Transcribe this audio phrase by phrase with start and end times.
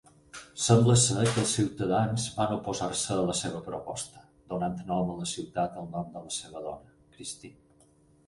[0.67, 5.29] Sembla ser que els ciutadans van oposar-se a la seva proposta, donant nom a la
[5.33, 7.87] ciutat el nom de la seva dona, Kristine.